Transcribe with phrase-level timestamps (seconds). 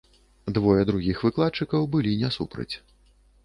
[0.57, 2.71] Двое другіх выкладчыкаў былі не супраць.